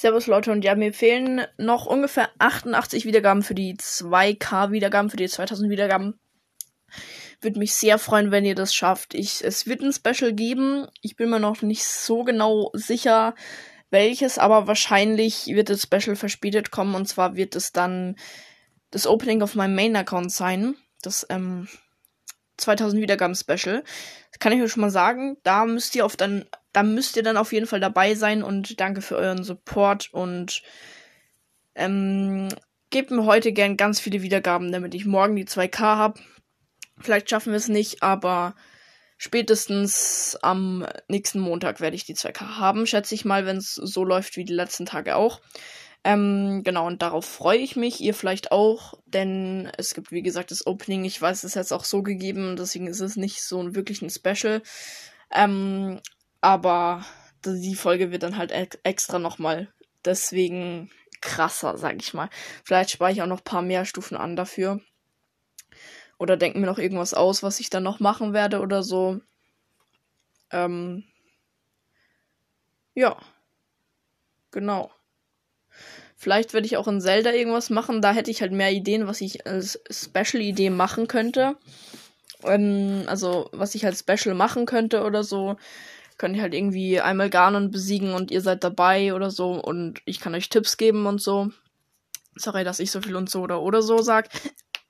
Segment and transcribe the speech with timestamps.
[0.00, 5.18] Servus Leute und ja, mir fehlen noch ungefähr 88 Wiedergaben für die 2K Wiedergaben, für
[5.18, 6.18] die 2000 Wiedergaben.
[7.42, 9.12] Würde mich sehr freuen, wenn ihr das schafft.
[9.12, 10.86] Ich, es wird ein Special geben.
[11.02, 13.34] Ich bin mir noch nicht so genau sicher,
[13.90, 18.16] welches, aber wahrscheinlich wird das Special verspätet kommen und zwar wird es dann
[18.90, 20.76] das Opening auf meinem Main-Account sein.
[21.02, 21.68] Das ähm,
[22.56, 23.84] 2000 Wiedergaben Special.
[24.30, 25.36] Das kann ich euch schon mal sagen.
[25.42, 28.80] Da müsst ihr auf dann, da müsst ihr dann auf jeden Fall dabei sein und
[28.80, 30.62] danke für euren Support und
[31.74, 32.48] ähm,
[32.90, 36.20] gebt mir heute gern ganz viele Wiedergaben, damit ich morgen die 2K habe.
[36.98, 38.54] Vielleicht schaffen wir es nicht, aber
[39.16, 44.04] spätestens am nächsten Montag werde ich die 2K haben, schätze ich mal, wenn es so
[44.04, 45.40] läuft wie die letzten Tage auch.
[46.02, 50.50] Ähm, genau, und darauf freue ich mich, ihr vielleicht auch, denn es gibt, wie gesagt,
[50.50, 51.04] das Opening.
[51.04, 54.10] Ich weiß, es ist jetzt auch so gegeben, deswegen ist es nicht so wirklich ein
[54.10, 54.62] Special.
[55.30, 56.00] Ähm,
[56.40, 57.04] aber
[57.44, 58.52] die Folge wird dann halt
[58.84, 59.68] extra nochmal
[60.04, 60.90] deswegen
[61.20, 62.30] krasser, sag ich mal.
[62.64, 64.80] Vielleicht spare ich auch noch ein paar mehr Stufen an dafür.
[66.18, 69.20] Oder denke mir noch irgendwas aus, was ich dann noch machen werde oder so.
[70.50, 71.04] Ähm,
[72.94, 73.16] ja.
[74.50, 74.90] Genau.
[76.16, 78.02] Vielleicht werde ich auch in Zelda irgendwas machen.
[78.02, 81.56] Da hätte ich halt mehr Ideen, was ich als Special-Idee machen könnte.
[82.44, 85.56] Ähm, also, was ich als Special machen könnte oder so.
[86.20, 89.52] Könnte ich halt irgendwie einmal Ganon besiegen und ihr seid dabei oder so.
[89.52, 91.50] Und ich kann euch Tipps geben und so.
[92.34, 94.28] Sorry, dass ich so viel und so oder oder so sag.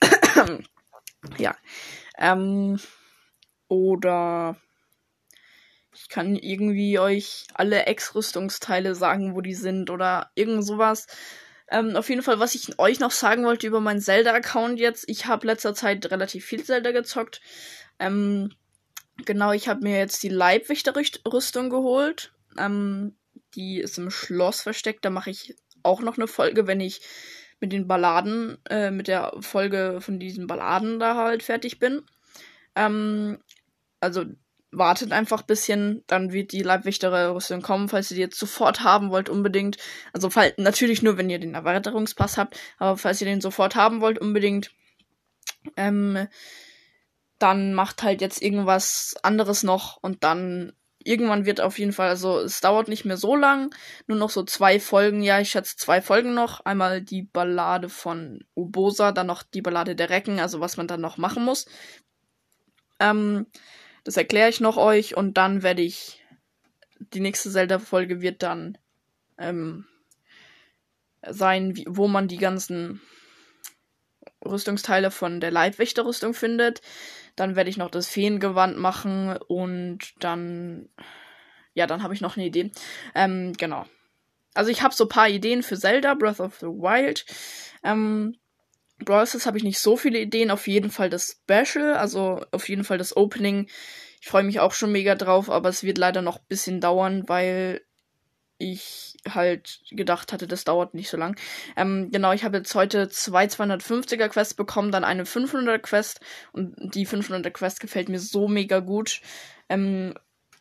[1.38, 1.54] ja.
[2.18, 2.80] Ähm,
[3.68, 4.56] oder
[5.94, 11.06] ich kann irgendwie euch alle Ex-Rüstungsteile sagen, wo die sind oder irgend sowas.
[11.70, 15.04] Ähm, auf jeden Fall, was ich euch noch sagen wollte über meinen Zelda-Account jetzt.
[15.06, 17.40] Ich habe letzter Zeit relativ viel Zelda gezockt.
[18.00, 18.52] Ähm,
[19.24, 22.32] genau, ich habe mir jetzt die Leibwächterrüstung geholt.
[22.58, 23.14] Ähm,
[23.54, 25.04] die ist im Schloss versteckt.
[25.04, 27.00] Da mache ich auch noch eine Folge, wenn ich
[27.60, 32.02] mit den Balladen, äh, mit der Folge von diesen Balladen da halt fertig bin.
[32.74, 33.38] Ähm,
[34.00, 34.24] also
[34.72, 39.10] wartet einfach ein bisschen, dann wird die Leibwächterrüstung kommen, falls ihr die jetzt sofort haben
[39.10, 39.76] wollt, unbedingt.
[40.12, 44.00] Also fall, natürlich nur, wenn ihr den Erweiterungspass habt, aber falls ihr den sofort haben
[44.00, 44.72] wollt, unbedingt,
[45.76, 46.26] ähm,
[47.42, 50.72] dann macht halt jetzt irgendwas anderes noch und dann
[51.04, 53.74] irgendwann wird auf jeden Fall, also es dauert nicht mehr so lang,
[54.06, 56.60] nur noch so zwei Folgen, ja, ich schätze zwei Folgen noch.
[56.60, 61.00] Einmal die Ballade von Ubosa, dann noch die Ballade der Recken, also was man dann
[61.00, 61.66] noch machen muss.
[63.00, 63.46] Ähm,
[64.04, 66.18] das erkläre ich noch euch und dann werde ich.
[67.12, 68.78] Die nächste Zelda-Folge wird dann
[69.36, 69.86] ähm,
[71.28, 73.00] sein, wie, wo man die ganzen
[74.44, 76.80] Rüstungsteile von der Leibwächterrüstung findet.
[77.36, 80.88] Dann werde ich noch das Feengewand machen und dann.
[81.74, 82.70] Ja, dann habe ich noch eine Idee.
[83.14, 83.86] Ähm, genau.
[84.54, 87.24] Also ich habe so ein paar Ideen für Zelda, Breath of the Wild.
[87.82, 88.36] Ähm,
[88.98, 90.50] Brawl Stars habe ich nicht so viele Ideen.
[90.50, 93.68] Auf jeden Fall das Special, also auf jeden Fall das Opening.
[94.20, 97.28] Ich freue mich auch schon mega drauf, aber es wird leider noch ein bisschen dauern,
[97.28, 97.80] weil
[98.70, 101.36] ich halt gedacht hatte, das dauert nicht so lang.
[101.76, 106.20] Ähm, genau, ich habe jetzt heute zwei 250er Quests bekommen, dann eine 500er Quest
[106.52, 109.20] und die 500er Quest gefällt mir so mega gut.
[109.68, 110.14] Ähm,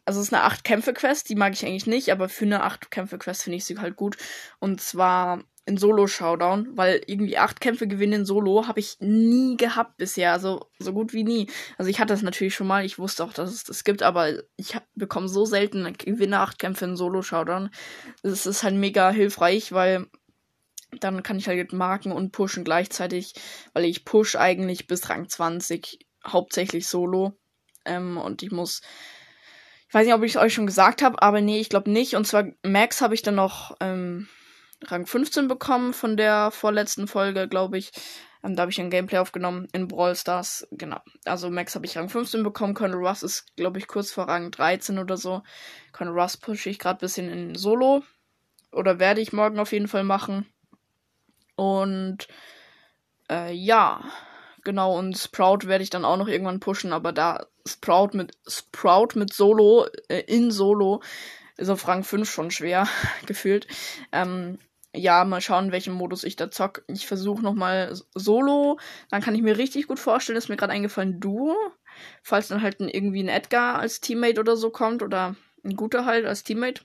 [0.06, 3.58] also es ist eine 8-Kämpfe-Quest, die mag ich eigentlich nicht, aber für eine 8-Kämpfe-Quest finde
[3.58, 4.18] ich sie halt gut.
[4.60, 9.98] Und zwar in Solo-Showdown, weil irgendwie acht Kämpfe gewinnen in Solo habe ich nie gehabt
[9.98, 11.48] bisher, also so gut wie nie.
[11.78, 14.34] Also ich hatte das natürlich schon mal, ich wusste auch, dass es das gibt, aber
[14.58, 17.70] ich bekomme so selten gewinne acht Kämpfe in Solo-Showdown.
[18.24, 20.08] Das ist halt mega hilfreich, weil
[21.00, 23.34] dann kann ich halt marken und pushen gleichzeitig,
[23.74, 27.38] weil ich push eigentlich bis Rang 20 hauptsächlich Solo.
[27.86, 28.82] Ähm, und ich muss
[29.92, 32.16] ich weiß nicht, ob ich es euch schon gesagt habe, aber nee, ich glaube nicht.
[32.16, 34.30] Und zwar Max habe ich dann noch ähm,
[34.88, 37.92] Rang 15 bekommen von der vorletzten Folge, glaube ich.
[38.44, 40.68] Ähm, da habe ich ein Gameplay aufgenommen in Brawl Stars.
[40.72, 41.00] Genau.
[41.26, 42.74] Also Max habe ich Rang 15 bekommen.
[42.74, 45.44] Colonel Russ ist, glaube ich, kurz vor Rang 13 oder so.
[45.92, 48.04] Colonel Russ pushe ich gerade ein bisschen in Solo.
[48.72, 50.48] Oder werde ich morgen auf jeden Fall machen.
[51.56, 52.28] Und
[53.30, 54.04] äh, ja,
[54.64, 54.98] genau.
[54.98, 56.94] Und Sprout werde ich dann auch noch irgendwann pushen.
[56.94, 61.02] Aber da Sprout mit Sprout mit Solo, äh, in Solo,
[61.58, 62.88] ist auf Rang 5 schon schwer
[63.28, 63.68] gefühlt.
[64.12, 64.58] Ähm,
[64.94, 66.84] ja, mal schauen, welchen Modus ich da zock.
[66.88, 68.78] Ich versuche nochmal Solo.
[69.10, 71.56] Dann kann ich mir richtig gut vorstellen, ist mir gerade eingefallen, Duo.
[72.24, 75.02] Falls dann halt irgendwie ein Edgar als Teammate oder so kommt.
[75.02, 76.82] Oder ein guter halt als Teammate.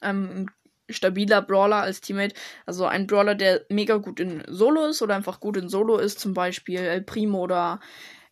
[0.00, 0.50] Ähm, ein
[0.88, 2.34] stabiler Brawler als Teammate.
[2.64, 6.18] Also ein Brawler, der mega gut in Solo ist oder einfach gut in Solo ist.
[6.18, 7.80] Zum Beispiel El Primo oder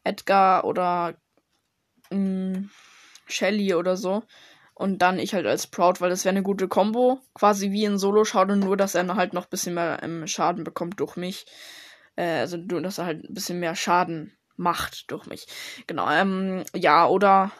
[0.04, 1.16] Edgar oder
[2.10, 2.18] mh,
[2.58, 2.70] mm,
[3.26, 4.22] Shelly oder so.
[4.74, 7.20] Und dann ich halt als Proud, weil das wäre eine gute Combo.
[7.34, 10.98] Quasi wie in Solo-Showdown, nur dass er halt noch ein bisschen mehr ähm, Schaden bekommt
[10.98, 11.46] durch mich.
[12.16, 15.46] Äh, also nur, dass er halt ein bisschen mehr Schaden macht durch mich.
[15.86, 17.52] Genau, ähm, ja, oder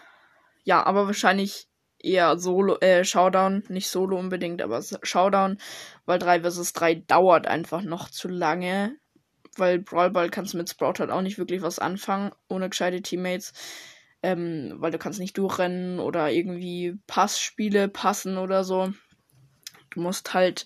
[0.65, 1.69] ja, aber wahrscheinlich
[1.99, 5.59] eher Solo, äh, Showdown, nicht Solo unbedingt, aber Showdown,
[6.07, 8.97] weil 3 vs 3 dauert einfach noch zu lange.
[9.57, 13.03] Weil Brawl Ball kannst du mit Sprout halt auch nicht wirklich was anfangen, ohne gescheite
[13.03, 13.53] Teammates.
[14.25, 18.95] Ähm, weil du kannst nicht durchrennen oder irgendwie Passspiele passen oder so.
[19.91, 20.65] Du musst halt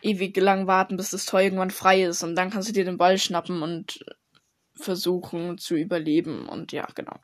[0.00, 2.96] ewig lang warten, bis das Tor irgendwann frei ist und dann kannst du dir den
[2.96, 4.04] Ball schnappen und
[4.76, 6.48] versuchen zu überleben.
[6.48, 7.16] Und ja, genau.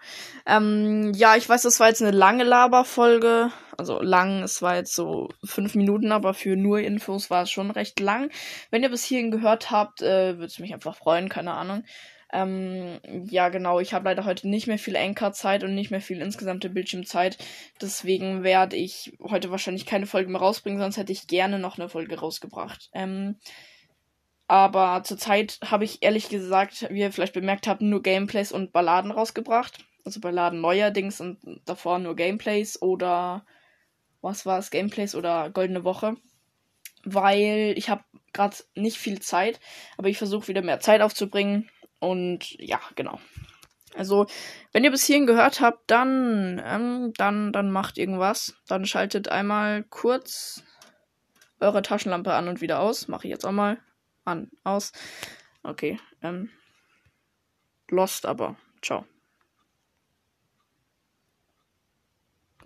[0.47, 3.51] Ähm, ja, ich weiß, das war jetzt eine lange Laberfolge.
[3.77, 7.71] Also lang, es war jetzt so fünf Minuten, aber für nur Infos war es schon
[7.71, 8.31] recht lang.
[8.71, 11.85] Wenn ihr bis hierhin gehört habt, äh, würde es mich einfach freuen, keine Ahnung.
[12.33, 16.21] Ähm, ja, genau, ich habe leider heute nicht mehr viel Anchor-Zeit und nicht mehr viel
[16.21, 17.39] insgesamte Bildschirmzeit.
[17.81, 21.89] Deswegen werde ich heute wahrscheinlich keine Folge mehr rausbringen, sonst hätte ich gerne noch eine
[21.89, 22.91] Folge rausgebracht.
[22.93, 23.37] Ähm,
[24.51, 29.13] aber zurzeit habe ich ehrlich gesagt, wie ihr vielleicht bemerkt habt, nur Gameplays und Balladen
[29.13, 29.85] rausgebracht.
[30.05, 33.45] Also Balladen neuerdings und davor nur Gameplays oder
[34.23, 36.17] was war es, Gameplays oder Goldene Woche.
[37.05, 39.61] Weil ich habe gerade nicht viel Zeit,
[39.97, 41.71] aber ich versuche wieder mehr Zeit aufzubringen.
[42.01, 43.21] Und ja, genau.
[43.95, 44.27] Also,
[44.73, 48.55] wenn ihr bis hierhin gehört habt, dann, ähm, dann, dann macht irgendwas.
[48.67, 50.63] Dann schaltet einmal kurz
[51.61, 53.09] eure Taschenlampe an und wieder aus.
[53.09, 53.79] Mache ich jetzt auch mal
[54.25, 54.93] an, aus.
[55.63, 56.51] Okay, ähm.
[57.91, 58.57] Lost aber.
[58.83, 59.05] Ciao.